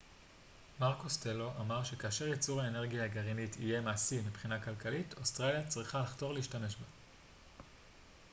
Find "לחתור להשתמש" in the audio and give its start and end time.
5.99-6.75